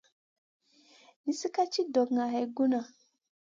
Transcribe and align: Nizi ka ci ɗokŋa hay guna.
Nizi 1.23 1.47
ka 1.55 1.63
ci 1.71 1.81
ɗokŋa 1.93 2.23
hay 2.33 2.45
guna. 2.55 2.79